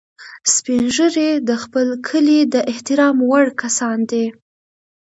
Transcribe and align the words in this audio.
سپین 0.53 0.83
ږیری 0.95 1.29
د 1.49 1.51
خپل 1.63 1.87
کلي 2.07 2.39
د 2.53 2.55
احترام 2.71 3.15
وړ 3.29 3.45
کسان 3.61 3.97
دي 4.11 4.25